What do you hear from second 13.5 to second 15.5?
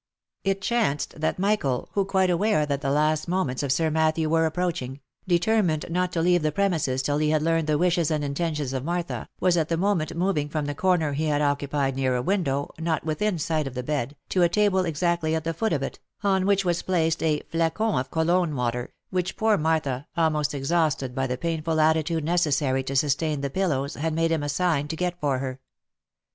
of the bed, to a table exactly at